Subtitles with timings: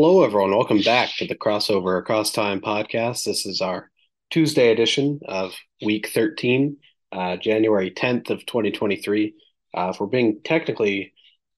[0.00, 0.52] Hello, everyone.
[0.52, 3.24] Welcome back to the Crossover Across Time podcast.
[3.24, 3.90] This is our
[4.30, 6.76] Tuesday edition of week 13,
[7.10, 9.34] uh, January 10th of 2023.
[9.76, 11.14] Uh, if we're being technically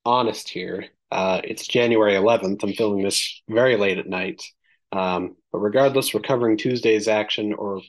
[0.06, 2.62] honest here, uh, it's January 11th.
[2.62, 4.43] I'm filming this very late at night.
[4.91, 7.82] Um, but regardless, we're covering Tuesday's action, or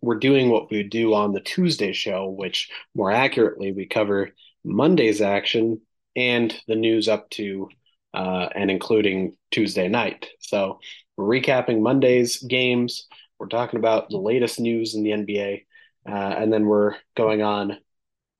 [0.00, 4.30] we're doing what we do on the Tuesday show, which more accurately, we cover
[4.64, 5.82] Monday's action
[6.16, 7.68] and the news up to
[8.14, 10.28] uh, and including Tuesday night.
[10.40, 10.80] So
[11.16, 13.06] we're recapping Monday's games.
[13.38, 15.64] We're talking about the latest news in the NBA,
[16.08, 17.78] uh, and then we're going on a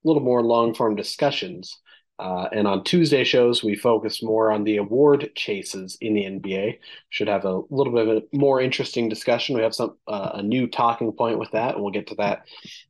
[0.05, 1.79] little more long form discussions.
[2.19, 6.79] Uh, and on Tuesday shows, we focus more on the award chases in the NBA.
[7.09, 9.57] Should have a little bit of a more interesting discussion.
[9.57, 12.43] We have some uh, a new talking point with that, and we'll get to that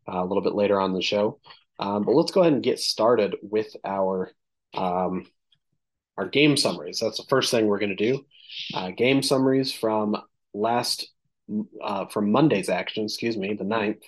[0.09, 1.39] uh, a little bit later on the show.
[1.79, 4.33] Um, but let's go ahead and get started with our
[4.75, 5.27] um,
[6.21, 7.01] our game summaries.
[7.01, 8.25] That's the first thing we're going to do.
[8.75, 10.17] Uh, game summaries from
[10.53, 11.09] last
[11.83, 13.05] uh, from Monday's action.
[13.05, 14.03] Excuse me, the 9th.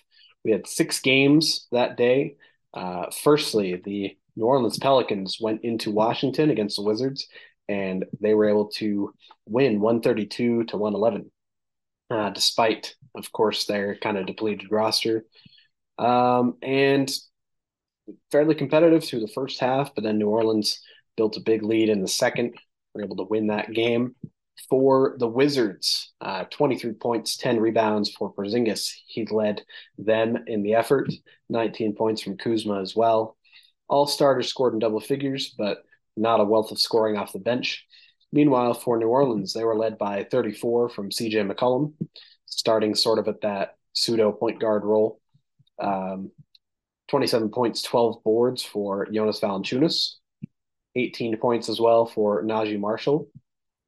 [0.44, 2.36] We had six games that day.
[2.74, 7.26] Uh, firstly, the New Orleans Pelicans went into Washington against the Wizards,
[7.66, 9.14] and they were able to
[9.46, 11.30] win 132 to 111,
[12.10, 15.24] uh, despite, of course, their kind of depleted roster.
[15.98, 17.10] Um, and
[18.30, 20.80] fairly competitive through the first half, but then New Orleans
[21.16, 22.54] built a big lead in the second.
[22.94, 24.14] Were able to win that game.
[24.68, 28.90] For the Wizards, uh, 23 points, 10 rebounds for Porzingis.
[29.06, 29.62] He led
[29.98, 31.10] them in the effort.
[31.48, 33.36] 19 points from Kuzma as well.
[33.88, 35.78] All starters scored in double figures, but
[36.16, 37.86] not a wealth of scoring off the bench.
[38.32, 41.92] Meanwhile, for New Orleans, they were led by 34 from CJ McCollum,
[42.46, 45.20] starting sort of at that pseudo point guard role.
[45.78, 46.30] Um,
[47.08, 50.14] 27 points, 12 boards for Jonas Valanciunas,
[50.96, 53.28] 18 points as well for Naji Marshall,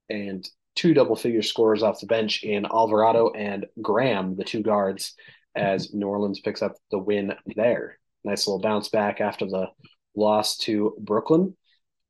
[0.09, 5.15] and two double figure scores off the bench in Alvarado and Graham, the two guards,
[5.55, 7.99] as New Orleans picks up the win there.
[8.25, 9.69] Nice little bounce back after the
[10.17, 11.57] loss to Brooklyn.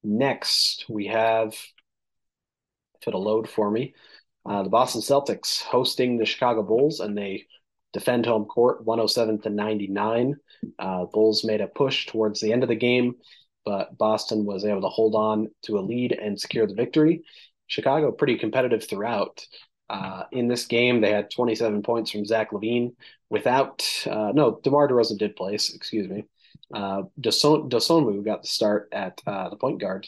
[0.02, 1.54] Next, we have
[3.02, 3.94] fit a load for me.
[4.46, 7.46] Uh, the Boston Celtics hosting the Chicago Bulls, and they
[7.92, 10.36] defend home court 107 to 99.
[10.78, 13.14] Uh, Bulls made a push towards the end of the game,
[13.64, 17.22] but Boston was able to hold on to a lead and secure the victory.
[17.66, 19.46] Chicago pretty competitive throughout.
[19.88, 22.94] Uh, in this game, they had 27 points from Zach LaVine.
[23.30, 26.24] without, uh, no, DeMar DeRozan did place, excuse me.
[26.72, 30.06] Uh, Dosunmu got the start at uh, the point guard.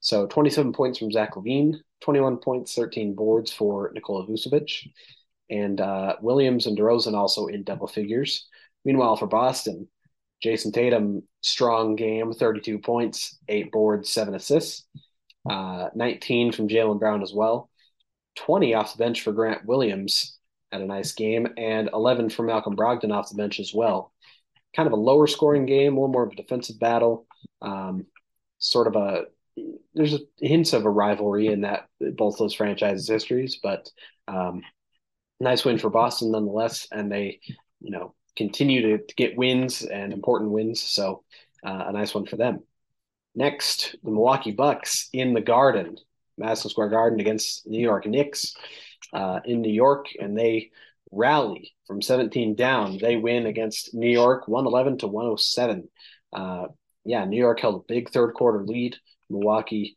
[0.00, 4.88] So 27 points from Zach LaVine, 21 points, 13 boards for Nikola Vucevic.
[5.50, 8.46] And uh, Williams and DeRozan also in double figures.
[8.84, 9.88] Meanwhile, for Boston,
[10.44, 14.86] Jayson Tatum, strong game, 32 points, eight boards, seven assists.
[15.48, 17.70] Uh, 19 from Jaylen Brown as well.
[18.36, 20.38] 20 off the bench for Grant Williams
[20.70, 24.12] had a nice game, and 11 for Malcolm Brogdon off the bench as well.
[24.76, 27.26] Kind of a lower scoring game, a little more of a defensive battle.
[27.62, 28.06] Um,
[28.58, 29.24] sort of a
[29.94, 33.90] there's a, hints of a rivalry in that both those franchises' histories, but
[34.28, 34.62] um,
[35.40, 37.40] nice win for Boston nonetheless, and they
[37.80, 40.80] you know continue to, to get wins and important wins.
[40.80, 41.24] So
[41.66, 42.60] uh, a nice one for them.
[43.34, 45.98] Next, the Milwaukee Bucks in the Garden,
[46.38, 48.54] Madison Square Garden against New York Knicks
[49.12, 50.70] uh, in New York, and they
[51.10, 52.98] rally from 17 down.
[52.98, 55.88] They win against New York 111 to 107.
[56.32, 56.68] Uh,
[57.04, 58.96] yeah, New York held a big third quarter lead.
[59.28, 59.96] Milwaukee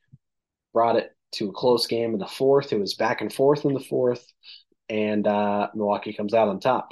[0.74, 2.74] brought it to a close game in the fourth.
[2.74, 4.26] It was back and forth in the fourth,
[4.90, 6.90] and uh, Milwaukee comes out on top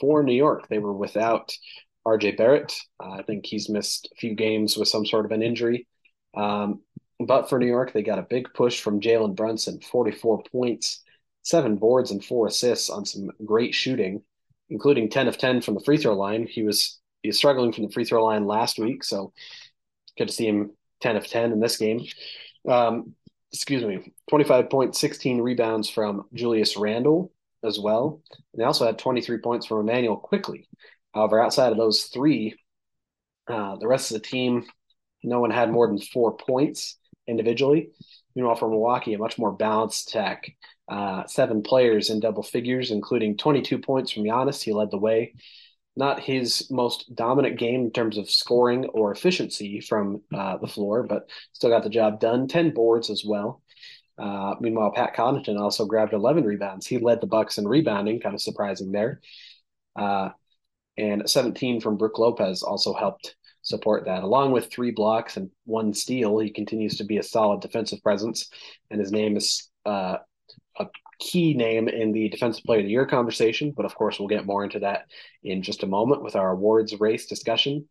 [0.00, 0.68] for New York.
[0.68, 1.56] They were without
[2.06, 2.74] RJ Barrett.
[3.02, 5.86] Uh, I think he's missed a few games with some sort of an injury.
[6.34, 6.80] Um,
[7.20, 11.00] but for New York, they got a big push from Jalen Brunson 44 points,
[11.42, 14.22] seven boards, and four assists on some great shooting,
[14.70, 16.46] including 10 of 10 from the free throw line.
[16.46, 19.32] He was, he was struggling from the free throw line last week, so
[20.18, 22.04] good to see him 10 of 10 in this game.
[22.68, 23.14] Um,
[23.52, 27.32] excuse me, 25 points, 16 rebounds from Julius Randle,
[27.64, 28.20] as well.
[28.30, 30.68] And they also had 23 points from Immanuel Quickley.
[31.14, 32.54] However, outside of those three,
[33.48, 34.64] uh, the rest of the team,
[35.22, 37.90] no one had more than four points individually.
[38.34, 40.52] Meanwhile, for Milwaukee, a much more balanced attack.
[40.88, 44.62] Uh, seven players in double figures, including 22 points from Giannis.
[44.62, 45.34] He led the way.
[45.94, 51.02] Not his most dominant game in terms of scoring or efficiency from uh, the floor,
[51.02, 52.48] but still got the job done.
[52.48, 53.62] 10 boards as well.
[54.18, 56.86] Uh, meanwhile, Pat Connaughton also grabbed 11 rebounds.
[56.86, 59.20] He led the Bucks in rebounding, kind of surprising there.
[59.96, 60.30] Uh,
[60.98, 64.22] and 17 from Brook Lopez also helped support that.
[64.22, 68.50] Along with three blocks and one steal, he continues to be a solid defensive presence,
[68.90, 70.18] and his name is uh,
[70.78, 70.86] a
[71.18, 74.46] key name in the Defensive Player of the Year conversation, but of course, we'll get
[74.46, 75.06] more into that
[75.42, 77.88] in just a moment with our awards race discussion.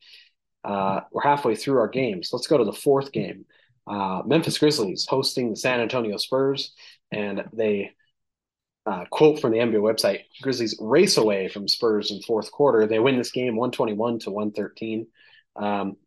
[0.64, 2.30] Uh, we're halfway through our games.
[2.32, 3.46] Let's go to the fourth game.
[3.92, 6.74] Uh, Memphis Grizzlies hosting the San Antonio Spurs,
[7.12, 7.92] and they
[8.86, 12.88] uh, quote from the NBA website: Grizzlies race away from Spurs in fourth quarter.
[12.88, 15.08] They win this game 121 to 113.
[15.58, 15.98] Um,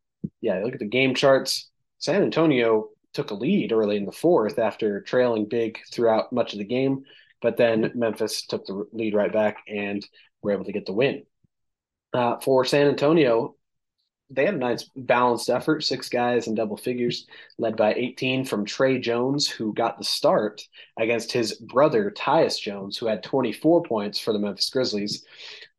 [0.40, 1.70] yeah, look at the game charts.
[1.98, 6.60] San Antonio took a lead early in the fourth after trailing big throughout much of
[6.60, 7.04] the game,
[7.42, 10.04] but then Memphis took the lead right back and
[10.42, 11.24] were able to get the win.
[12.14, 13.56] Uh, for San Antonio,
[14.34, 17.26] they had a nice balanced effort, six guys in double figures,
[17.58, 20.62] led by 18 from Tre Jones, who got the start
[20.98, 25.24] against his brother Tyus Jones, who had 24 points for the Memphis Grizzlies.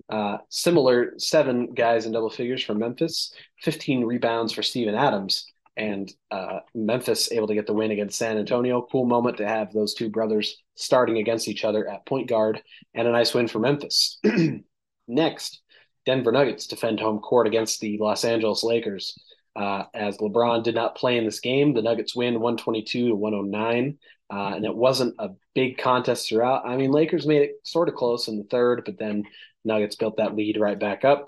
[0.09, 6.13] Uh, similar seven guys in double figures for Memphis, 15 rebounds for Steven Adams, and
[6.31, 8.87] uh, Memphis able to get the win against San Antonio.
[8.91, 12.61] Cool moment to have those two brothers starting against each other at point guard,
[12.93, 14.19] and a nice win for Memphis.
[15.07, 15.61] Next,
[16.05, 19.17] Denver Nuggets defend home court against the Los Angeles Lakers.
[19.55, 23.97] Uh, as LeBron did not play in this game, the Nuggets win 122 to 109.
[24.31, 26.65] Uh, and it wasn't a big contest throughout.
[26.65, 29.23] I mean, Lakers made it sort of close in the third, but then
[29.63, 31.27] Nuggets built that lead right back up.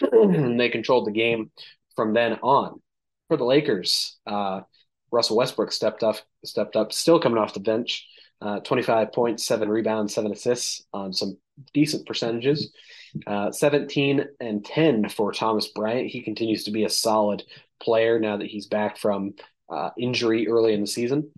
[0.00, 1.50] And they controlled the game
[1.96, 2.80] from then on.
[3.28, 4.62] For the Lakers, uh,
[5.10, 8.06] Russell Westbrook stepped up, stepped up, still coming off the bench.
[8.40, 11.38] Uh, 25 points, seven rebounds, seven assists on some
[11.72, 12.72] decent percentages.
[13.26, 16.08] Uh, 17 and 10 for Thomas Bryant.
[16.08, 17.42] He continues to be a solid
[17.80, 19.34] player now that he's back from
[19.68, 21.30] uh, injury early in the season.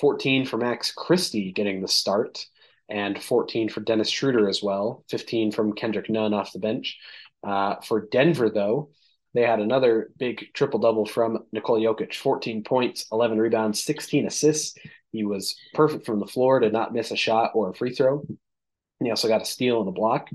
[0.00, 2.46] 14 for Max Christie getting the start,
[2.88, 5.04] and 14 for Dennis Schroeder as well.
[5.08, 6.98] 15 from Kendrick Nunn off the bench.
[7.42, 8.90] Uh, for Denver, though,
[9.34, 14.78] they had another big triple double from Nikola Jokic 14 points, 11 rebounds, 16 assists.
[15.12, 18.20] He was perfect from the floor, did not miss a shot or a free throw.
[18.28, 20.28] And he also got a steal and a block.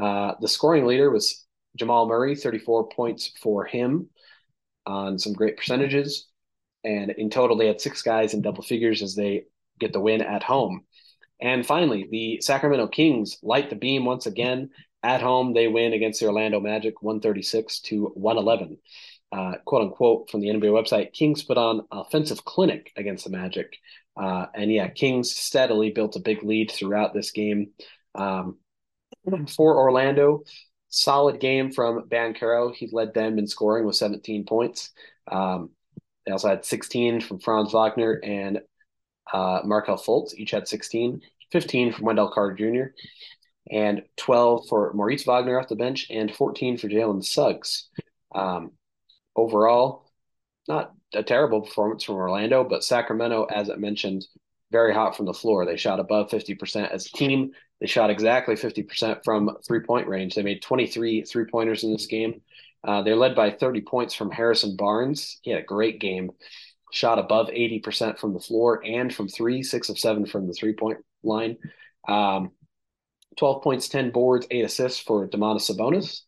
[0.00, 1.44] Uh, the scoring leader was
[1.76, 4.08] Jamal Murray, 34 points for him
[4.86, 6.28] on some great percentages.
[6.84, 9.44] And in total, they had six guys in double figures as they
[9.78, 10.84] get the win at home.
[11.40, 14.70] And finally, the Sacramento Kings light the beam once again.
[15.02, 18.78] At home, they win against the Orlando Magic 136 to 111.
[19.30, 23.76] Uh, quote unquote from the NBA website, Kings put on offensive clinic against the Magic.
[24.16, 27.70] Uh, and yeah, Kings steadily built a big lead throughout this game.
[28.14, 28.56] Um,
[29.56, 30.44] for Orlando,
[30.88, 32.74] solid game from Banchero.
[32.74, 34.90] He led them in scoring with 17 points.
[35.30, 35.70] Um,
[36.24, 38.60] they also had 16 from Franz Wagner and
[39.32, 40.34] uh, Markelle Fultz.
[40.34, 41.22] Each had 16.
[41.50, 42.92] 15 from Wendell Carter Jr.
[43.74, 47.88] and 12 for Moritz Wagner off the bench and 14 for Jalen Suggs.
[48.34, 48.72] Um,
[49.34, 50.10] overall,
[50.66, 54.26] not a terrible performance from Orlando, but Sacramento, as I mentioned,
[54.70, 55.64] very hot from the floor.
[55.64, 57.52] They shot above 50% as a team.
[57.80, 60.34] They shot exactly 50% from three point range.
[60.34, 62.42] They made 23 three pointers in this game.
[62.84, 65.38] Uh, they're led by 30 points from Harrison Barnes.
[65.42, 66.30] He had a great game,
[66.92, 70.74] shot above 80% from the floor and from three, six of seven from the three
[70.74, 71.56] point line.
[72.06, 72.52] Um,
[73.36, 76.22] 12 points, 10 boards, eight assists for Domantas Sabonis.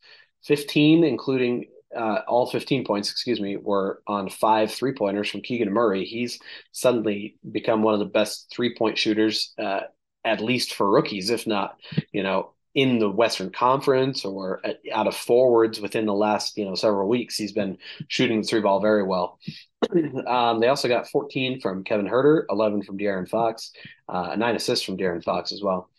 [0.44, 1.66] 15, including
[1.96, 6.04] uh, all 15 points, excuse me, were on five three pointers from Keegan Murray.
[6.04, 6.38] He's
[6.72, 9.80] suddenly become one of the best three point shooters, uh,
[10.24, 11.78] at least for rookies, if not,
[12.12, 16.64] you know, in the Western Conference or at, out of forwards within the last, you
[16.64, 17.36] know, several weeks.
[17.36, 17.78] He's been
[18.08, 19.38] shooting the three ball very well.
[20.26, 23.72] um, they also got 14 from Kevin Huerter, 11 from De'Aaron Fox,
[24.08, 25.90] uh, nine assists from De'Aaron Fox as well,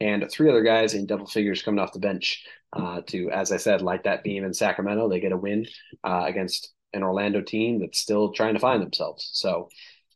[0.00, 3.56] and three other guys in double figures coming off the bench uh, to, as I
[3.56, 5.08] said, light that beam in Sacramento.
[5.08, 5.66] They get a win
[6.04, 9.30] uh, against an Orlando team that's still trying to find themselves.
[9.32, 9.68] So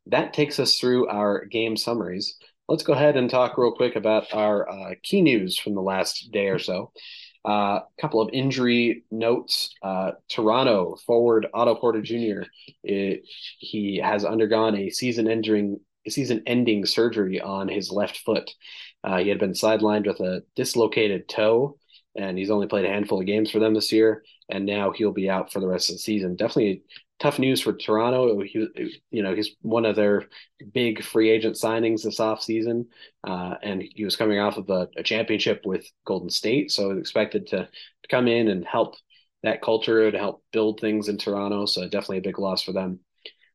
[0.06, 2.37] that takes us through our game summaries.
[2.68, 6.30] Let's go ahead and talk real quick about our uh, key news from the last
[6.32, 6.92] day or so.
[7.46, 9.75] A uh, couple of injury notes.
[9.82, 12.44] Uh, Toronto forward Otto Porter Jr.
[12.82, 18.50] It, he has undergone a season-ending season-ending surgery on his left foot.
[19.02, 21.78] Uh, he had been sidelined with a dislocated toe
[22.16, 25.12] and he's only played a handful of games for them this year, and now he'll
[25.12, 26.37] be out for the rest of the season.
[26.37, 26.83] Definitely
[27.18, 28.40] tough news for Toronto.
[28.42, 28.66] He,
[29.11, 30.26] you know, he's one of their
[30.73, 32.87] big free agent signings this offseason,
[33.26, 37.49] uh, and he was coming off of a, a, championship with Golden State, so expected
[37.49, 38.97] to, to come in and help
[39.42, 41.66] that culture to help build things in Toronto.
[41.66, 43.00] So definitely a big loss for them.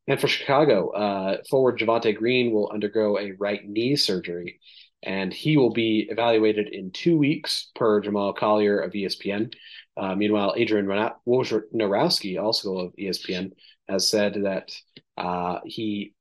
[0.07, 4.59] And for Chicago, uh, forward Javonte Green will undergo a right knee surgery
[5.03, 9.53] and he will be evaluated in two weeks per Jamal Collier of ESPN.
[9.95, 10.87] Uh, meanwhile, Adrian
[11.27, 13.51] Wojnarowski, also of ESPN,
[13.87, 14.71] has said that
[15.17, 16.13] uh, he,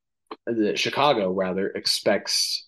[0.45, 2.67] the Chicago rather, expects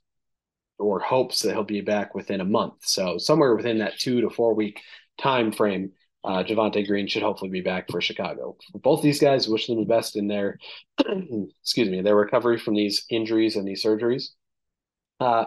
[0.80, 2.74] or hopes that he'll be back within a month.
[2.82, 4.82] So somewhere within that two to four week
[5.20, 5.92] time frame,
[6.24, 8.58] uh, Javonte Green should hopefully be back for Chicago.
[8.74, 10.58] Both these guys, wish them the best in their
[11.62, 14.30] excuse me their recovery from these injuries and these surgeries.
[15.20, 15.46] Uh,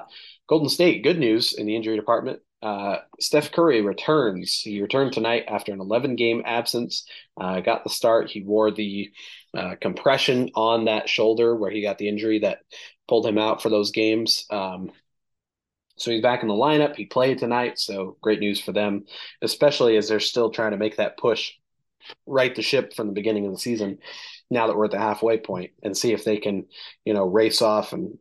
[0.48, 2.40] Golden State, good news in the injury department.
[2.62, 4.60] Uh, Steph Curry returns.
[4.60, 7.06] He returned tonight after an 11 game absence.
[7.38, 8.30] Uh, got the start.
[8.30, 9.10] He wore the
[9.56, 12.60] uh, compression on that shoulder where he got the injury that
[13.06, 14.46] pulled him out for those games.
[14.50, 14.90] Um,
[15.96, 16.96] so he's back in the lineup.
[16.96, 19.04] He played tonight, so great news for them,
[19.42, 21.52] especially as they're still trying to make that push,
[22.26, 23.98] right the ship from the beginning of the season.
[24.50, 26.66] Now that we're at the halfway point, and see if they can,
[27.04, 28.18] you know, race off and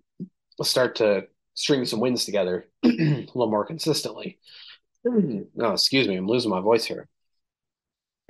[0.62, 4.40] start to string some wins together a little more consistently.
[5.08, 7.08] oh, excuse me, I'm losing my voice here.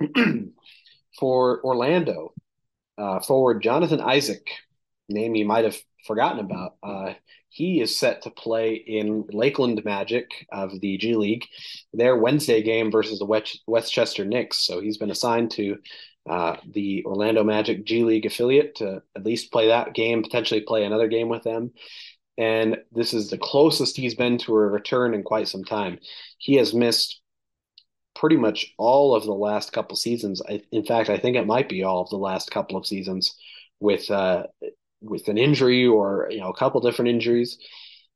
[1.18, 2.34] for Orlando,
[2.98, 4.46] uh, forward Jonathan Isaac,
[5.08, 5.76] name you might have
[6.06, 6.76] forgotten about.
[6.82, 7.14] Uh,
[7.48, 11.46] he is set to play in Lakeland Magic of the G League,
[11.92, 14.66] their Wednesday game versus the Westchester Knicks.
[14.66, 15.78] So he's been assigned to
[16.28, 20.84] uh, the Orlando Magic G League affiliate to at least play that game, potentially play
[20.84, 21.72] another game with them.
[22.36, 25.98] And this is the closest he's been to a return in quite some time.
[26.38, 27.20] He has missed
[28.14, 30.42] pretty much all of the last couple seasons.
[30.48, 33.36] I, in fact, I think it might be all of the last couple of seasons
[33.80, 34.44] with uh,
[35.00, 37.58] with an injury or you know a couple different injuries.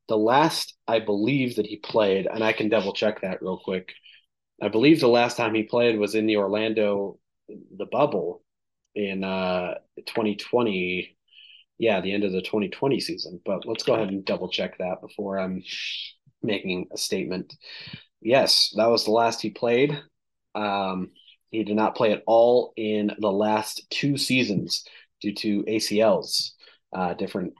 [0.08, 3.92] The last I believe that he played, and I can double check that real quick.
[4.62, 8.42] I believe the last time he played was in the Orlando the bubble
[8.94, 9.74] in uh
[10.06, 11.17] 2020
[11.78, 15.00] yeah the end of the 2020 season but let's go ahead and double check that
[15.00, 15.62] before i'm
[16.42, 17.54] making a statement
[18.20, 20.00] yes that was the last he played
[20.54, 21.10] um
[21.50, 24.84] he did not play at all in the last two seasons
[25.20, 26.50] due to acls
[26.92, 27.52] uh, different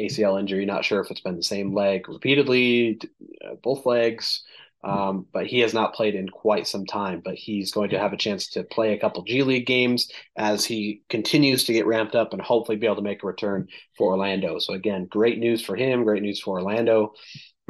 [0.00, 0.64] ACL injury.
[0.64, 3.00] Not sure if it's been the same leg repeatedly,
[3.44, 4.44] uh, both legs,
[4.84, 7.20] um, but he has not played in quite some time.
[7.24, 10.64] But he's going to have a chance to play a couple G League games as
[10.64, 14.12] he continues to get ramped up and hopefully be able to make a return for
[14.12, 14.58] Orlando.
[14.58, 16.04] So again, great news for him.
[16.04, 17.14] Great news for Orlando.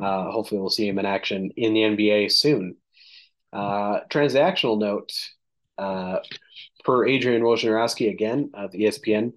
[0.00, 2.76] Uh, hopefully, we'll see him in action in the NBA soon.
[3.52, 5.12] Uh, transactional note.
[5.76, 6.18] Uh,
[6.84, 9.32] per Adrian Wojnarowski again of ESPN,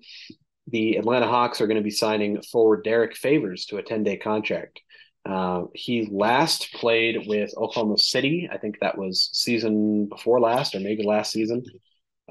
[0.68, 4.18] the Atlanta Hawks are going to be signing forward Derrick Favors to a 10 day
[4.18, 4.80] contract.
[5.26, 8.50] Uh, he last played with Oklahoma City.
[8.52, 11.64] I think that was season before last or maybe last season.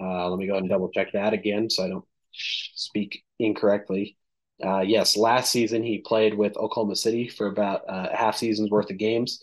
[0.01, 4.17] Uh, let me go and double check that again so I don't speak incorrectly.
[4.65, 8.91] Uh, yes, last season he played with Oklahoma City for about uh, half season's worth
[8.91, 9.41] of games.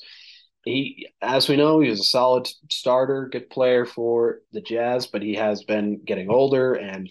[0.63, 5.21] He, as we know, he was a solid starter, good player for the Jazz, but
[5.21, 7.09] he has been getting older and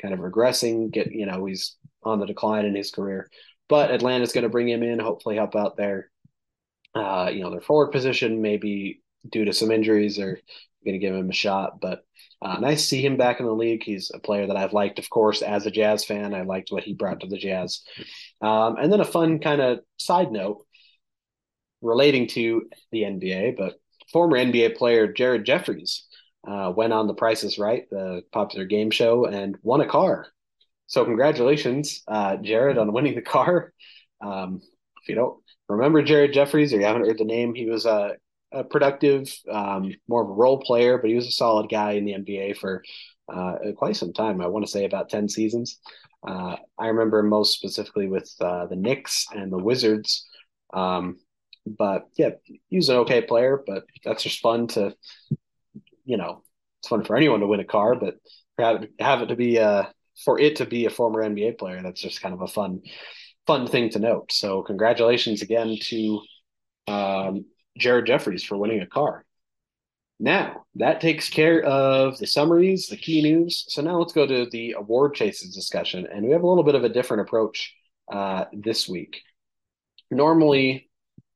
[0.00, 0.90] kind of regressing.
[0.90, 3.28] Get you know he's on the decline in his career,
[3.72, 6.10] but Atlanta's going to bring him in, hopefully help out there.
[6.94, 9.00] Uh, you know their forward position, maybe
[9.30, 10.40] due to some injuries, they're
[10.84, 11.80] going to give him a shot.
[11.80, 12.04] But
[12.42, 13.82] uh, nice to see him back in the league.
[13.82, 16.34] He's a player that I've liked, of course, as a Jazz fan.
[16.34, 17.80] I liked what he brought to the Jazz.
[18.42, 20.66] Um, and then a fun kind of side note
[21.80, 23.80] relating to the NBA, but
[24.12, 26.04] former NBA player Jared Jeffries
[26.46, 30.26] uh, went on The Price is Right, the popular game show, and won a car.
[30.92, 33.72] So congratulations, uh, Jared, on winning the car.
[34.20, 34.60] Um,
[35.00, 38.16] if you don't remember Jared Jeffries or you haven't heard the name, he was a,
[38.52, 42.04] a productive, um, more of a role player, but he was a solid guy in
[42.04, 42.82] the NBA for
[43.32, 44.42] uh, quite some time.
[44.42, 45.78] I want to say about 10 seasons.
[46.28, 50.28] Uh, I remember most specifically with uh, the Knicks and the Wizards.
[50.74, 51.20] Um,
[51.64, 52.32] but yeah,
[52.68, 54.94] he was an okay player, but that's just fun to
[56.04, 56.42] you know,
[56.80, 58.16] it's fun for anyone to win a car, but
[58.58, 59.84] have, have it to be uh
[60.24, 62.82] for it to be a former NBA player, that's just kind of a fun
[63.46, 64.32] fun thing to note.
[64.32, 66.20] So congratulations again to
[66.86, 67.44] um,
[67.76, 69.24] Jared Jeffries for winning a car.
[70.20, 73.64] Now that takes care of the summaries, the key news.
[73.68, 76.76] So now let's go to the award chases discussion, and we have a little bit
[76.76, 77.74] of a different approach
[78.12, 79.22] uh, this week.
[80.10, 80.88] Normally,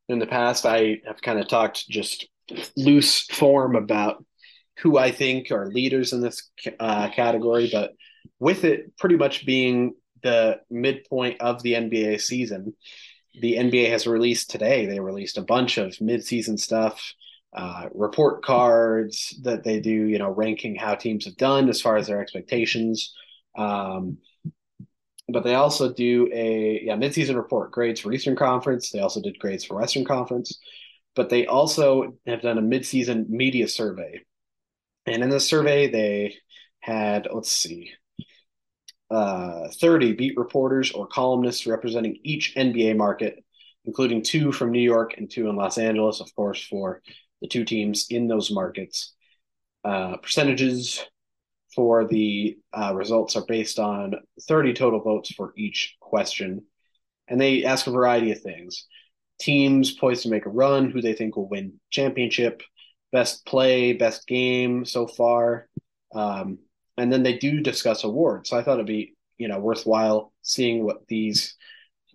[0.09, 2.29] in the past, I have kind of talked just
[2.77, 4.25] loose form about
[4.79, 7.93] who I think are leaders in this uh, category, but
[8.39, 12.75] with it pretty much being the midpoint of the NBA season,
[13.41, 14.87] the NBA has released today.
[14.87, 17.13] They released a bunch of midseason stuff,
[17.55, 21.97] uh, report cards that they do, you know, ranking how teams have done as far
[21.97, 23.15] as their expectations.
[23.57, 24.19] Um,
[25.29, 28.91] but they also do a yeah midseason report grades for Eastern Conference.
[28.91, 30.59] They also did grades for Western Conference,
[31.15, 34.23] but they also have done a midseason media survey
[35.07, 36.37] and in the survey, they
[36.81, 37.93] had, let's see,
[39.11, 43.43] uh, 30 beat reporters or columnists representing each NBA market.
[43.85, 47.03] including two from New York and two in Los Angeles, of course, for
[47.41, 49.15] the two teams in those markets.
[49.85, 51.05] Uh, percentages
[51.73, 54.15] for the uh, results are based on
[54.49, 56.65] 30 total votes for each question.
[57.29, 58.87] And they ask a variety of things
[59.39, 62.63] teams poised to make a run, who they think will win championship,
[63.13, 65.69] best play, best game so far.
[66.15, 66.59] Um,
[66.97, 68.51] and then they do discuss awards.
[68.51, 71.57] So I thought it'd be, you know, worthwhile seeing what these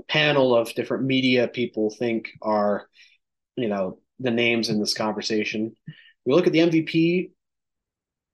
[0.07, 2.87] panel of different media people think are,
[3.55, 5.75] you know, the names in this conversation.
[6.25, 7.31] We look at the MVP,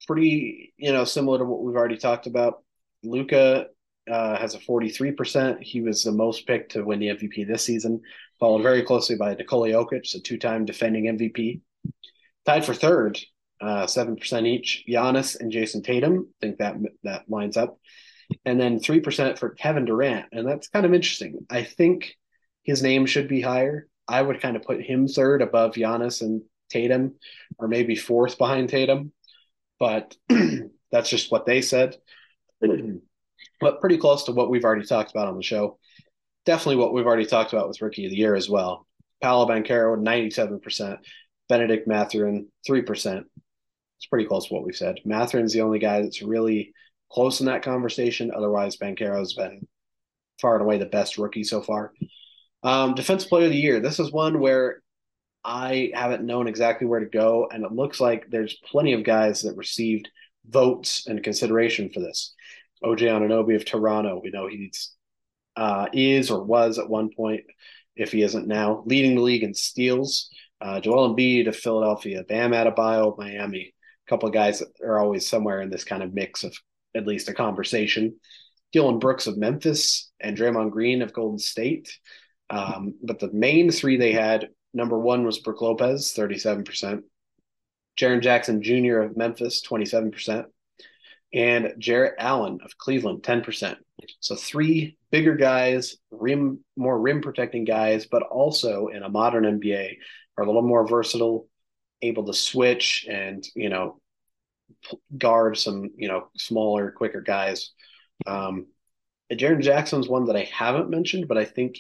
[0.06, 2.64] pretty, you know, similar to what we've already talked about.
[3.04, 3.68] Luka
[4.10, 5.62] uh, has a 43%.
[5.62, 8.02] He was the most picked to win the MVP this season,
[8.40, 11.62] followed very closely by Nikola Jokic, a two-time defending MVP.
[12.46, 13.20] Tied for third,
[13.62, 14.86] uh, 7% each.
[14.88, 17.78] Giannis and Jayson Tatum, I think that that lines up.
[18.46, 20.26] And then 3% for Kevin Durant.
[20.32, 21.46] And that's kind of interesting.
[21.50, 22.16] I think
[22.64, 23.88] his name should be higher.
[24.08, 27.16] I would kind of put him third above Giannis and Tatum,
[27.58, 29.12] or maybe fourth behind Tatum.
[29.80, 30.16] But
[30.92, 31.96] that's just what they said.
[33.60, 35.78] but pretty close to what we've already talked about on the show.
[36.46, 38.88] Definitely what we've already talked about with Rookie of the Year as well.
[39.22, 41.00] Paolo Banchero, 97%.
[41.50, 43.24] Benedict Mathurin, 3%.
[43.98, 45.00] It's pretty close to what we've said.
[45.06, 46.74] Mathurin's the only guy that's really
[47.12, 48.32] close in that conversation.
[48.36, 49.68] Otherwise, Banchero's been
[50.40, 51.94] far and away the best rookie so far.
[52.64, 53.80] Um, Player of the Year.
[53.80, 54.82] This is one where
[55.44, 59.42] I haven't known exactly where to go, and it looks like there's plenty of guys
[59.44, 60.10] that received
[60.48, 62.34] votes and consideration for this.
[62.84, 64.94] OG Anunoby of Toronto, we know he's
[65.56, 67.44] uh, is or was at one point,
[67.96, 70.30] if he isn't now, leading the league in steals.
[70.62, 73.74] Uh, Joel Embiid of Philadelphia, Bam Adebayo of Miami,
[74.08, 76.56] couple of guys are always somewhere in this kind of mix of
[76.96, 78.16] at least a conversation.
[78.74, 81.98] Dillon Brooks of Memphis and Draymond Green of Golden State.
[82.50, 87.02] Um, but the main three they had number one was Brook Lopez, 37%.
[87.98, 89.00] Jaren Jackson Jr.
[89.00, 90.46] of Memphis, 27%.
[91.34, 93.76] And Jarrett Allen of Cleveland, 10%.
[94.20, 99.98] So three bigger guys, rim more rim protecting guys, but also in a modern NBA
[100.38, 101.48] are a little more versatile,
[102.02, 104.00] able to switch and, you know,
[105.18, 107.72] guard some, you know, smaller, quicker guys.
[108.26, 108.68] Um,
[109.32, 111.76] Jaren Jackson's one that I haven't mentioned, but I think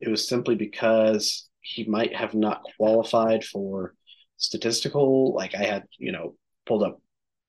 [0.00, 3.94] it was simply because he might have not qualified for
[4.36, 5.34] statistical.
[5.34, 7.00] Like I had, you know, pulled up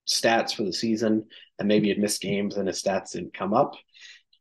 [0.07, 1.25] stats for the season
[1.59, 3.75] and maybe had missed games and his stats didn't come up,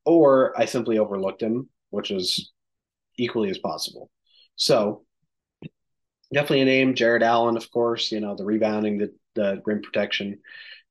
[0.05, 2.53] or I simply overlooked him, which is
[3.19, 4.11] equally as possible.
[4.57, 5.05] So
[6.33, 10.39] definitely a name, Jarrett Allen, of course, you know, the rebounding, the, the rim protection.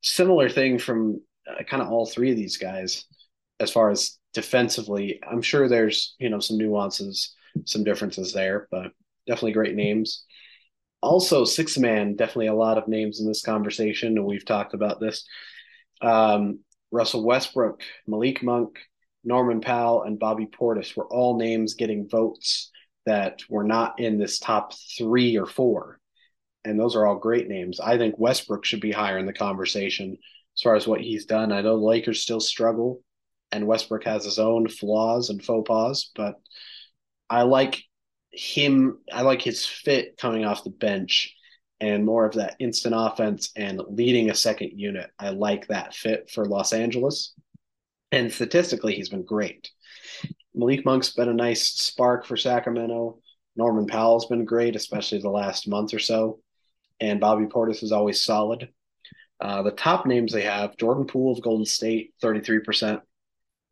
[0.01, 3.05] Similar thing from uh, kind of all three of these guys
[3.59, 5.19] as far as defensively.
[5.29, 8.91] I'm sure there's, you know, some nuances, some differences there, but
[9.27, 10.25] definitely great names.
[11.01, 14.99] Also, six man, definitely a lot of names in this conversation, and we've talked about
[14.99, 15.25] this.
[16.01, 16.59] Um,
[16.91, 18.77] Russell Westbrook, Malik Monk,
[19.23, 22.71] Norman Powell, and Bobby Portis were all names getting votes
[23.05, 25.99] that were not in this top three or four.
[26.63, 27.79] And those are all great names.
[27.79, 30.17] I think Westbrook should be higher in the conversation
[30.55, 31.51] as far as what he's done.
[31.51, 33.01] I know the Lakers still struggle,
[33.51, 36.35] and Westbrook has his own flaws and faux pas, but
[37.29, 37.81] I like
[38.31, 38.99] him.
[39.11, 41.33] I like his fit coming off the bench
[41.79, 45.09] and more of that instant offense and leading a second unit.
[45.17, 47.33] I like that fit for Los Angeles.
[48.11, 49.71] And statistically, he's been great.
[50.53, 53.19] Malik Monk's been a nice spark for Sacramento.
[53.55, 56.39] Norman Powell's been great, especially the last month or so.
[56.99, 58.69] And Bobby Portis is always solid.
[59.39, 63.01] Uh, the top names they have Jordan Poole of Golden State, 33%.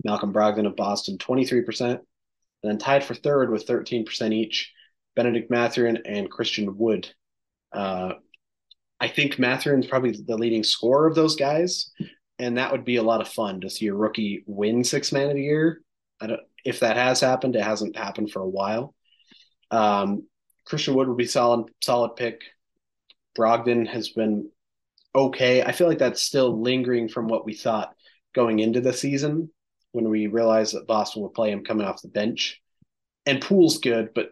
[0.04, 1.92] Malcolm Brogdon of Boston, 23%.
[1.92, 2.00] And
[2.64, 4.74] then tied for third with 13% each,
[5.16, 7.10] Benedict Mathurin and Christian Wood.
[7.72, 8.14] Uh,
[9.00, 11.92] I think Mathurin's probably the leading scorer of those guys.
[12.38, 15.30] And that would be a lot of fun to see a rookie win six man
[15.30, 15.82] of the year.
[16.22, 18.94] I don't, if that has happened, it hasn't happened for a while.
[19.72, 20.28] Um,
[20.66, 22.42] Christian Wood would be solid, solid pick.
[23.38, 24.50] Brogdon has been
[25.16, 25.64] okay.
[25.64, 27.96] I feel like that's still lingering from what we thought
[28.36, 29.50] going into the season
[29.92, 32.62] when we realized that Boston would play him coming off the bench.
[33.26, 34.32] And Poole's good, but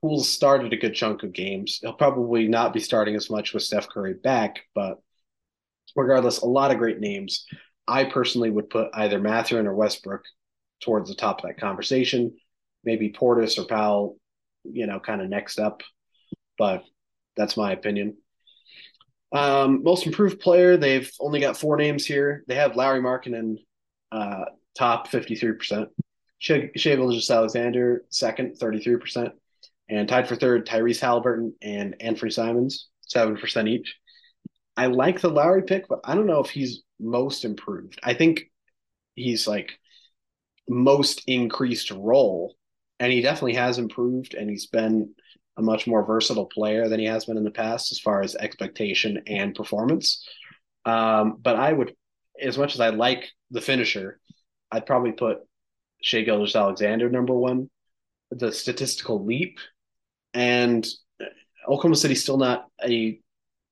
[0.00, 1.78] Poole's started a good chunk of games.
[1.82, 5.00] He'll probably not be starting as much with Steph Curry back, but
[5.94, 7.46] regardless, a lot of great names.
[7.88, 10.22] I personally would put either Mathurin or Westbrook
[10.80, 12.36] towards the top of that conversation.
[12.84, 14.18] Maybe Portis or Powell,
[14.64, 15.82] you know, kind of next up.
[16.58, 16.84] But
[17.36, 18.16] that's my opinion.
[19.32, 22.44] Um, most improved player, they've only got four names here.
[22.46, 23.56] They have Lauri Markkanen
[24.12, 24.44] uh,
[24.76, 25.88] top 53%.
[26.38, 29.32] Shai Gilgeous-Alexander, second, 33%.
[29.88, 33.96] And tied for third, Tyrese Halliburton and Anfernee Simons, 7% each.
[34.76, 37.98] I like the Lauri pick, but I don't know if he's most improved.
[38.02, 38.50] I think
[39.14, 39.78] he's like
[40.68, 42.54] most increased role,
[42.98, 45.14] and he definitely has improved, and he's been
[45.56, 48.34] a much more versatile player than he has been in the past as far as
[48.36, 50.26] expectation and performance.
[50.84, 51.94] Um, but I would,
[52.40, 54.20] as much as I like the finisher,
[54.70, 55.38] I'd probably put
[56.02, 57.70] Shai Gilgeous-Alexander number one.
[58.30, 59.58] The statistical leap,
[60.34, 60.86] and
[61.68, 63.20] Oklahoma City's still not a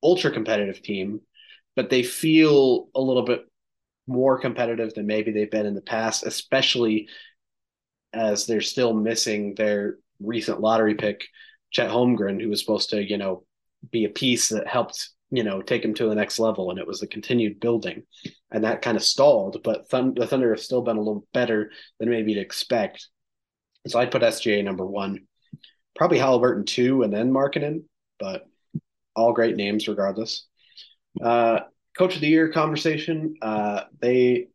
[0.02, 1.20] ultra competitive team,
[1.76, 3.44] but they feel a little bit
[4.06, 7.08] more competitive than maybe they've been in the past, especially
[8.12, 11.24] as they're still missing their recent lottery pick,
[11.70, 13.44] Chet Holmgren, who was supposed to, you know,
[13.90, 16.70] be a piece that helped, you know, take him to the next level.
[16.70, 18.04] And it was the continued building.
[18.50, 19.62] And that kind of stalled.
[19.64, 23.08] But Thund- the Thunder have still been a little better than maybe you'd expect.
[23.86, 25.26] So I'd put SGA number one,
[25.96, 27.82] probably Halliburton two, and then Markkanen,
[28.18, 28.46] but
[29.14, 30.46] all great names regardless.
[31.22, 31.60] Uh,
[31.96, 33.36] Coach of the Year conversation.
[33.40, 34.48] Uh, they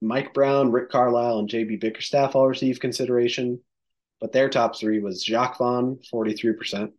[0.00, 3.60] Mike Brown, Rick Carlisle, and JB Bickerstaff all receive consideration,
[4.20, 6.92] but their top three was Jacque Vaughn, 43%,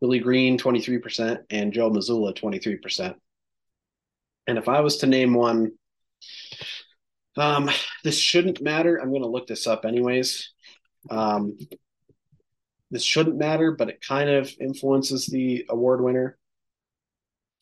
[0.00, 3.14] Willie Green, 23%, and Joe Mazzulla, 23%.
[4.46, 5.72] And if I was to name one,
[7.36, 7.70] um,
[8.04, 8.96] this shouldn't matter.
[8.96, 10.50] I'm going to look this up anyways.
[11.10, 11.58] Um,
[12.90, 16.36] this shouldn't matter, but it kind of influences the award winner.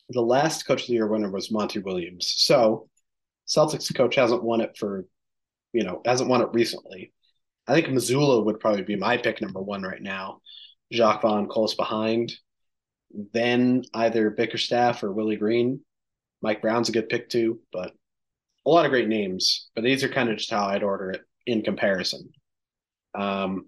[0.09, 2.33] The last coach of the year winner was Monty Williams.
[2.37, 2.89] So
[3.47, 5.05] Celtics coach hasn't won it for,
[5.73, 7.13] you know, hasn't won it recently.
[7.67, 10.41] I think Mazzulla would probably be my pick number one right now.
[10.91, 12.33] Jacque Vaughn close behind.
[13.33, 15.81] Then either Bickerstaff or Willie Green.
[16.41, 17.91] Mike Brown's a good pick too, but
[18.65, 19.69] a lot of great names.
[19.75, 22.29] But these are kind of just how I'd order it in comparison.
[23.13, 23.65] Um,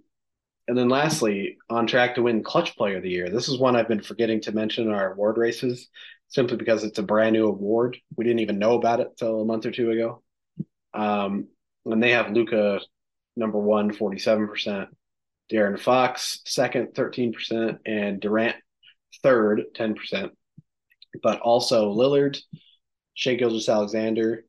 [0.67, 3.29] and then lastly, on track to win Clutch Player of the Year.
[3.29, 5.89] This is one I've been forgetting to mention in our award races
[6.31, 7.97] simply because it's a brand new award.
[8.15, 10.23] We didn't even know about it till a month or two ago.
[10.93, 11.49] Um,
[11.85, 12.79] and they have Luka
[13.35, 14.87] number one, 47%,
[15.51, 18.55] De'Aaron Fox second, 13%, and Durant
[19.21, 20.29] third, 10%.
[21.21, 22.39] But also Lillard,
[23.13, 24.45] Shai Gilgeous-Alexander,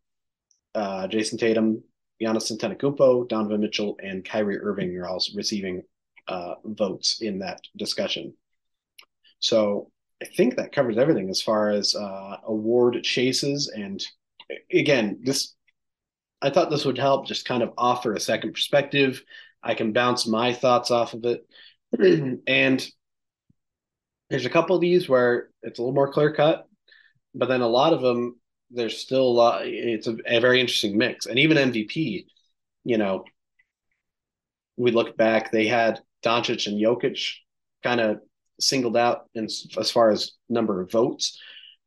[0.76, 1.82] uh, Jayson Tatum,
[2.22, 5.82] Giannis Antetokounmpo, Donovan Mitchell, and Kyrie Irving are all receiving
[6.28, 8.34] uh, votes in that discussion.
[9.40, 9.90] So
[10.22, 13.68] I think that covers everything as far as uh, award chases.
[13.74, 14.02] And
[14.72, 15.54] again, this
[16.40, 19.22] I thought this would help just kind of offer a second perspective.
[19.62, 21.46] I can bounce my thoughts off of it.
[22.46, 22.86] and
[24.30, 26.66] there's a couple of these where it's a little more clear cut,
[27.34, 28.38] but then a lot of them,
[28.70, 31.26] there's still a lot, it's a, a very interesting mix.
[31.26, 32.26] And even MVP,
[32.84, 33.24] you know,
[34.76, 37.34] we look back, they had Doncic and Jokic
[37.82, 38.20] kind of
[38.62, 41.38] singled out in, as far as number of votes.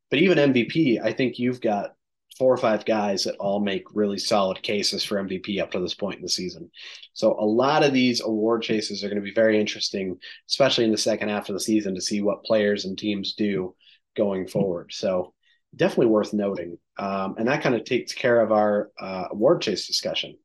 [0.09, 1.93] But even MVP, I think you've got
[2.37, 5.93] four or five guys that all make really solid cases for MVP up to this
[5.93, 6.69] point in the season.
[7.13, 10.17] So a lot of these award chases are going to be very interesting,
[10.49, 13.73] especially in the second half of the season to see what players and teams do
[14.17, 14.91] going forward.
[14.91, 15.33] So
[15.75, 16.77] definitely worth noting.
[16.97, 20.37] Um, and that kind of takes care of our uh, award chase discussion.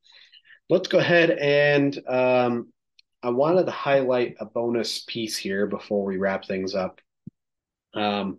[0.68, 2.72] Let's go ahead and um,
[3.22, 7.00] I wanted to highlight a bonus piece here before we wrap things up.
[7.92, 8.38] Um,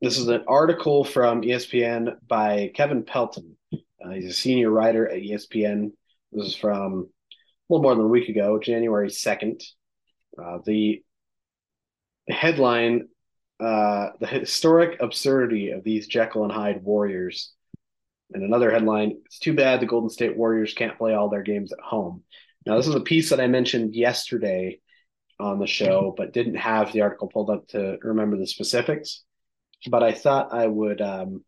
[0.00, 3.56] this is an article from ESPN by Kevin Pelton.
[3.72, 5.92] Uh, he's a senior writer at ESPN.
[6.32, 7.08] This is from
[7.68, 9.62] a little more than a week ago, January 2nd.
[10.42, 11.02] Uh, the
[12.28, 13.08] headline
[13.60, 17.52] uh, The Historic Absurdity of These Jekyll and Hyde Warriors.
[18.32, 21.72] And another headline It's too bad the Golden State Warriors can't play all their games
[21.72, 22.22] at home.
[22.66, 24.80] Now, this is a piece that I mentioned yesterday
[25.38, 29.22] on the show, but didn't have the article pulled up to remember the specifics.
[29.88, 31.44] But I thought I would um,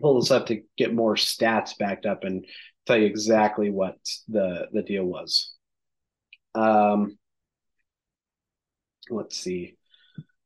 [0.00, 2.46] pull this up to get more stats backed up and
[2.86, 3.96] tell you exactly what
[4.28, 5.52] the the deal was.
[6.54, 7.18] Um,
[9.10, 9.76] let's see.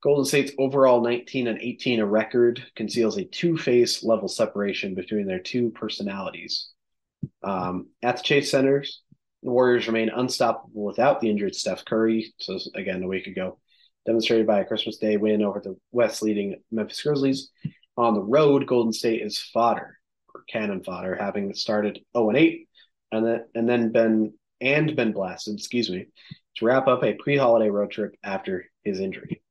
[0.03, 5.39] Golden State's overall 19 and 18 a record conceals a two-face level separation between their
[5.39, 6.69] two personalities.
[7.43, 9.03] Um, at the Chase Centers,
[9.45, 12.33] the Warriors remain unstoppable without the injured Steph Curry.
[12.41, 13.59] So again, a week ago,
[14.07, 17.51] demonstrated by a Christmas Day win over the West leading Memphis Grizzlies.
[17.99, 19.99] On the road, Golden State is fodder
[20.35, 22.69] or cannon fodder, having started 0 and 8,
[23.13, 26.07] and then and then been and been blasted, excuse me,
[26.57, 29.43] to wrap up a pre-holiday road trip after his injury.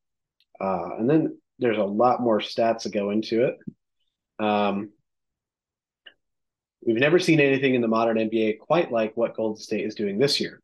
[0.60, 3.58] Uh, and then there's a lot more stats that go into it.
[4.44, 4.90] Um,
[6.86, 10.18] We've never seen anything in the modern NBA quite like what Golden State is doing
[10.18, 10.62] this year.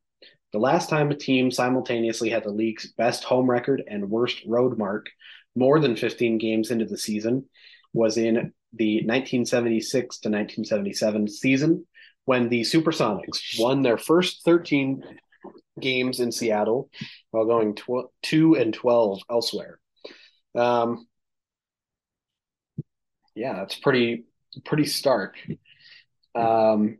[0.51, 4.77] The last time a team simultaneously had the league's best home record and worst road
[4.77, 5.07] mark
[5.55, 7.45] more than 15 games into the season
[7.93, 11.85] was in the 1976 to 1977 season
[12.25, 15.03] when the Supersonics won their first 13
[15.79, 16.89] games in Seattle
[17.31, 19.79] while going tw- 2 and 12 elsewhere.
[20.55, 21.07] Um,
[23.35, 24.25] yeah, that's pretty
[24.65, 25.35] pretty stark.
[26.39, 26.97] Um,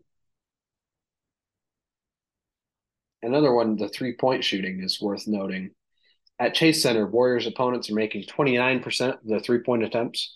[3.21, 5.71] another one, the three point shooting is worth noting.
[6.39, 10.35] At Chase Center, Warriors opponents are making 29% of the three point attempts,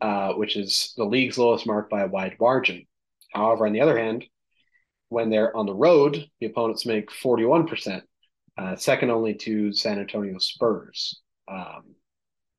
[0.00, 2.86] uh, which is the league's lowest mark by a wide margin.
[3.32, 4.24] However, on the other hand,
[5.08, 8.02] when they're on the road, the opponents make 41%,
[8.58, 11.20] uh, second only to San Antonio Spurs.
[11.46, 11.94] Um,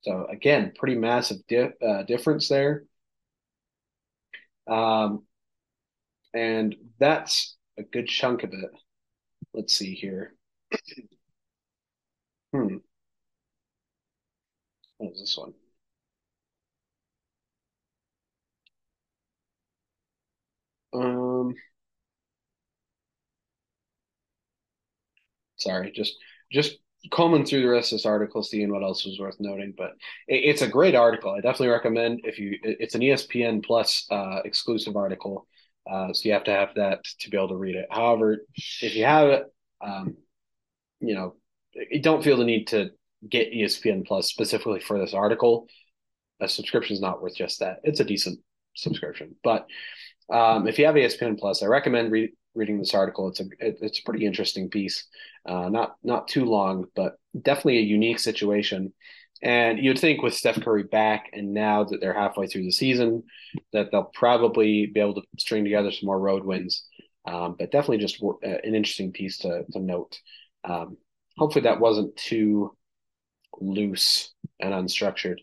[0.02, 2.84] so, again, pretty massive di- uh, difference there.
[4.68, 5.24] Um,
[6.36, 8.72] and that's a good chunk of it.
[9.54, 10.36] Let's see here.
[12.54, 12.78] hmm.
[14.98, 15.54] What is this one?
[20.94, 21.56] Um,
[25.58, 26.16] sorry, just
[26.52, 26.78] just
[27.12, 29.74] combing through the rest of this article, seeing what else was worth noting.
[29.78, 29.92] But
[30.28, 31.32] it, it's a great article.
[31.32, 32.58] I definitely recommend if you.
[32.64, 35.48] It's an ESPN Plus uh, exclusive article,
[35.90, 37.88] uh, so you have to have that to be able to read it.
[37.92, 38.38] However,
[38.82, 39.44] if you have it,
[39.82, 40.18] um,
[41.00, 41.36] you know,
[41.74, 42.92] you don't feel the need to
[43.28, 45.68] get ESPN Plus specifically for this article.
[46.40, 47.78] A subscription is not worth just that.
[47.84, 48.40] It's a decent
[48.76, 49.68] subscription, but
[50.30, 53.28] um, if you have ESPN Plus, I recommend re- reading this article.
[53.30, 55.06] It's a it, it's a pretty interesting piece.
[55.46, 58.94] Uh, not not too long, but definitely a unique situation.
[59.46, 63.22] And you'd think with Steph Curry back, and now that they're halfway through the season,
[63.74, 66.84] that they'll probably be able to string together some more road wins.
[67.28, 70.20] Um, but definitely just uh, an interesting piece to to note.
[70.64, 70.98] Um,
[71.38, 72.76] hopefully that wasn't too
[73.60, 75.38] loose and unstructured.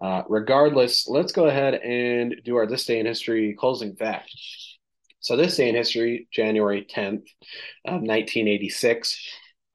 [0.00, 4.30] Uh, regardless, let's go ahead and do our This Day in History closing fact.
[5.20, 7.24] So, this day in history, January 10th,
[7.84, 9.28] 1986,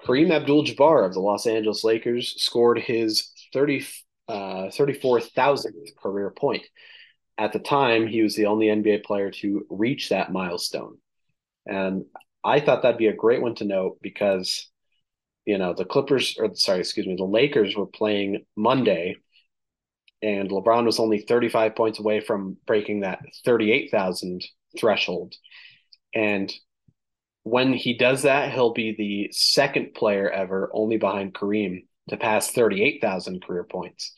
[0.05, 3.85] Kareem Abdul Jabbar of the Los Angeles Lakers scored his 30,
[4.27, 6.63] uh, 34,000th career point.
[7.37, 10.97] At the time, he was the only NBA player to reach that milestone.
[11.65, 12.05] And
[12.43, 14.69] I thought that'd be a great one to note because,
[15.45, 19.15] you know, the Clippers, or sorry, excuse me, the Lakers were playing Monday
[20.21, 24.43] and LeBron was only 35 points away from breaking that 38,000
[24.79, 25.33] threshold.
[26.13, 26.51] And
[27.43, 32.51] when he does that, he'll be the second player ever, only behind Kareem, to pass
[32.51, 34.13] 38,000 career points.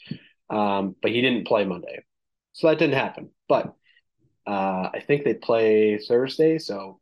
[0.49, 2.03] Um, but he didn't play Monday.
[2.53, 3.29] So that didn't happen.
[3.47, 3.73] But
[4.47, 6.58] uh, I think they play Thursday.
[6.58, 6.99] So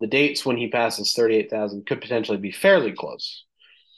[0.00, 3.44] the dates when he passes 38,000 could potentially be fairly close.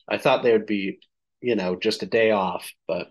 [0.08, 1.00] I thought they would be,
[1.42, 3.08] you know, just a day off, but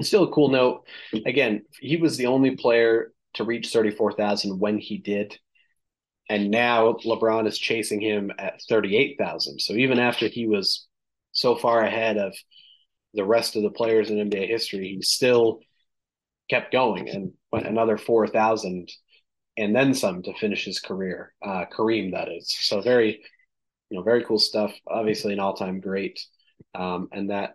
[0.00, 0.86] still a cool note.
[1.26, 5.38] Again, he was the only player to reach 34,000 when he did.
[6.30, 9.60] And now LeBron is chasing him at 38,000.
[9.60, 10.87] So even after he was
[11.32, 12.34] so far ahead of
[13.14, 15.60] the rest of the players in NBA history, he still
[16.50, 18.90] kept going and went another 4,000
[19.56, 21.34] and then some to finish his career.
[21.44, 22.54] Uh, Kareem, that is.
[22.60, 23.20] So very,
[23.90, 24.72] you know, very cool stuff.
[24.86, 26.20] Obviously, an all-time great.
[26.74, 27.54] Um, and that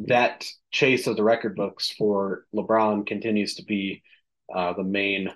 [0.00, 4.02] that chase of the record books for LeBron continues to be
[4.54, 5.30] uh, the main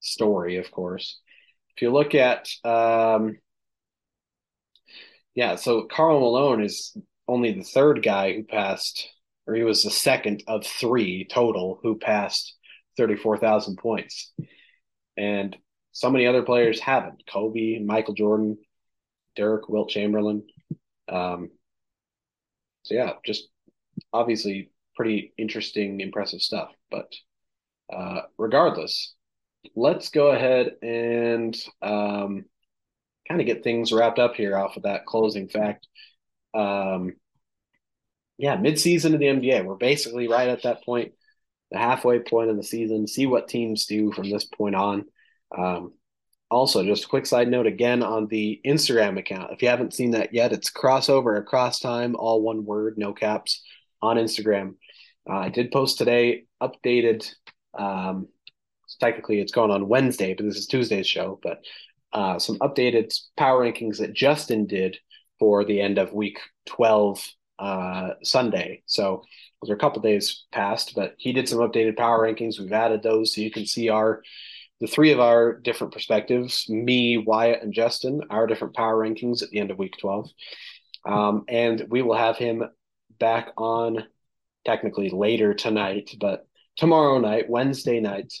[0.00, 1.20] story, of course.
[1.76, 3.38] If you look at, um,
[5.38, 6.96] yeah, so Karl Malone is
[7.28, 9.08] only the third guy who passed,
[9.46, 12.56] or he was the second of three total who passed
[12.96, 14.32] 34,000 points.
[15.16, 15.56] And
[15.92, 18.58] so many other players haven't Kobe, Michael Jordan,
[19.36, 20.42] Dirk, Wilt Chamberlain.
[21.08, 21.50] Um,
[22.82, 23.46] so, yeah, just
[24.12, 26.72] obviously pretty interesting, impressive stuff.
[26.90, 27.12] But
[27.92, 29.14] uh, regardless,
[29.76, 32.46] let's go ahead and um,
[33.28, 35.86] kind of get things wrapped up here off of that closing fact.
[36.54, 37.14] Um,
[38.38, 39.64] yeah, midseason of the NBA.
[39.64, 41.12] We're basically right at that point,
[41.70, 43.06] the halfway point of the season.
[43.06, 45.04] See what teams do from this point on.
[45.56, 45.92] Um,
[46.50, 49.52] also, just a quick side note again on the Instagram account.
[49.52, 53.62] If you haven't seen that yet, it's crossover across time, all one word, no caps
[54.00, 54.76] on Instagram.
[55.28, 57.28] Uh, I did post today updated.
[57.78, 58.28] Um,
[58.98, 61.38] technically, it's going on Wednesday, but this is Tuesday's show.
[61.42, 61.58] But
[62.12, 64.98] uh, some updated power rankings that Justin did
[65.38, 67.24] for the end of week 12
[67.58, 68.82] uh, Sunday.
[68.86, 69.22] So
[69.60, 72.58] those are a couple days past, but he did some updated power rankings.
[72.58, 74.22] We've added those so you can see our
[74.80, 79.50] the three of our different perspectives me, Wyatt, and Justin, our different power rankings at
[79.50, 80.30] the end of week 12.
[81.04, 82.62] Um, and we will have him
[83.18, 84.04] back on
[84.64, 88.32] technically later tonight, but tomorrow night, Wednesday night,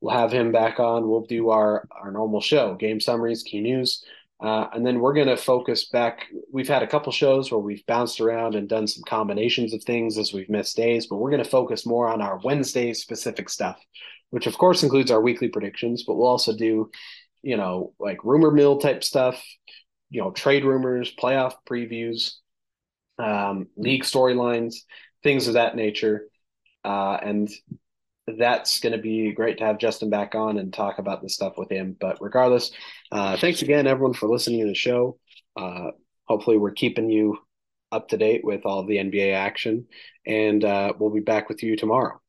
[0.00, 1.08] we'll have him back on.
[1.08, 4.04] We'll do our, our normal show game summaries, key news.
[4.40, 6.26] Uh, and then we're going to focus back.
[6.52, 10.16] We've had a couple shows where we've bounced around and done some combinations of things
[10.16, 13.80] as we've missed days, but we're going to focus more on our Wednesday specific stuff,
[14.30, 16.88] which of course includes our weekly predictions, but we'll also do,
[17.42, 19.42] you know, like rumor mill type stuff,
[20.08, 22.34] you know, trade rumors, playoff previews,
[23.18, 24.76] um, league storylines,
[25.24, 26.28] things of that nature.
[26.84, 27.50] Uh, and
[28.36, 31.54] that's going to be great to have Justin back on and talk about this stuff
[31.56, 31.96] with him.
[31.98, 32.70] But regardless,
[33.10, 35.18] uh, thanks again, everyone, for listening to the show.
[35.56, 35.92] Uh,
[36.24, 37.38] hopefully, we're keeping you
[37.90, 39.86] up to date with all the NBA action,
[40.26, 42.20] and uh, we'll be back with you tomorrow.